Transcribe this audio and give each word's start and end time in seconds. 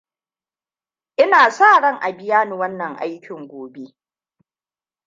Ina 1.23 1.51
sa 1.51 1.79
ran 1.79 1.97
a 2.01 2.11
biya 2.17 2.45
ni 2.45 2.53
wannan 2.55 2.95
aikin 2.99 3.47
gobe. 3.47 3.95